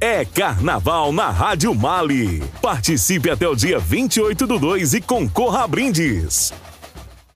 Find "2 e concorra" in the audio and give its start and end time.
4.56-5.64